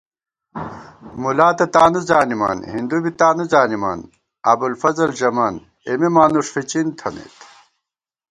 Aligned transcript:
مُلا 1.21 1.49
تہ 1.57 1.65
تانُو 1.73 2.01
زانِمان 2.09 2.57
ہِندُو 2.73 2.97
بی 3.03 3.11
تانُو 3.19 3.43
زانِمان 3.51 3.99
ابُوالفضل 4.51 5.09
ژَمان 5.19 5.55
اېمےمانُݭفِچِن 5.87 6.87
تھنَئیت 6.97 7.35